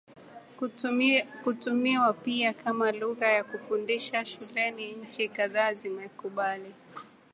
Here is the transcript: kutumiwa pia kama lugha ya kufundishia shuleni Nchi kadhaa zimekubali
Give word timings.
kutumiwa 1.43 2.13
pia 2.13 2.53
kama 2.53 2.91
lugha 2.91 3.27
ya 3.27 3.43
kufundishia 3.43 4.25
shuleni 4.25 4.91
Nchi 4.93 5.27
kadhaa 5.29 5.73
zimekubali 5.73 6.73